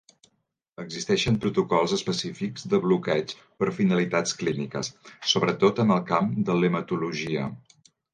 Existeixen 0.83 1.35
protocols 1.41 1.91
específics 1.97 2.63
de 2.71 2.79
bloqueig 2.85 3.33
per 3.61 3.67
finalitats 3.81 4.33
clíniques, 4.39 4.89
sobretot 5.35 5.83
en 5.85 5.93
el 5.97 6.01
camp 6.13 6.33
de 6.49 6.57
l'hematologia. 6.63 7.45